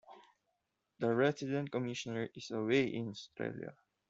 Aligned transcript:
The 0.97 1.13
Resident 1.13 1.71
Commissioner 1.71 2.27
is 2.33 2.49
away 2.49 2.85
in 2.87 3.09
Australia. 3.09 3.75